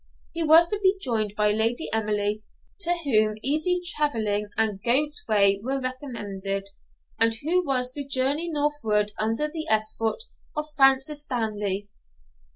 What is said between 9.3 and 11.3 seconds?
the escort of Francis